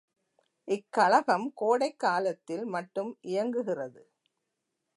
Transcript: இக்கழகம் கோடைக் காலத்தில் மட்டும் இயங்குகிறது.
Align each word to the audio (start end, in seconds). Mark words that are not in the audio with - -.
இக்கழகம் 0.67 1.53
கோடைக் 1.53 1.99
காலத்தில் 1.99 2.65
மட்டும் 2.65 3.17
இயங்குகிறது. 3.21 4.03